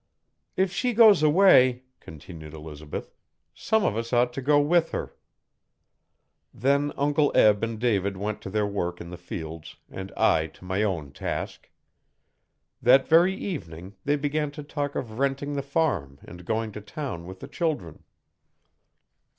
[0.57, 3.11] 'If she goes away,' continued Elizabeth,
[3.53, 5.15] 'some of us ought t' go with her.'
[6.51, 10.65] Then Uncle Eb and David went to their work in the fields and I to
[10.65, 11.69] my own task
[12.81, 17.27] That very evening they began to talk of renting the farm and going to town
[17.27, 18.03] with the children.